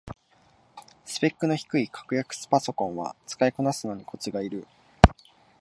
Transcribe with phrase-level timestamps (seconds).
[1.05, 4.65] スペックの低い格安パソコンは使いこなすのにコツがいる